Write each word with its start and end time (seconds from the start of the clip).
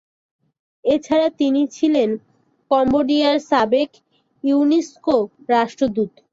এছাড়া 0.83 1.27
তিনি 1.39 1.61
ছিলে 1.75 2.03
কম্বোডিয়ার 2.71 3.37
সাবেক 3.49 3.89
ইউনেস্কো 4.43 5.17
রাষ্ট্রদূত। 5.49 6.11